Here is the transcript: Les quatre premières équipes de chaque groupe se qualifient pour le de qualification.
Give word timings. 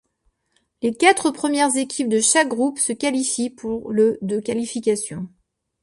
Les 0.81 0.95
quatre 0.95 1.29
premières 1.29 1.77
équipes 1.77 2.09
de 2.09 2.21
chaque 2.21 2.47
groupe 2.47 2.79
se 2.79 2.91
qualifient 2.91 3.51
pour 3.51 3.91
le 3.93 4.17
de 4.23 4.39
qualification. 4.39 5.29